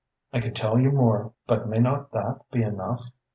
I 0.33 0.41
could 0.41 0.55
tell 0.55 0.79
you 0.79 0.89
more 0.89 1.31
but 1.45 1.69
may 1.69 1.77
not 1.77 2.11
that 2.13 2.39
be 2.51 2.63
enough? 2.63 3.05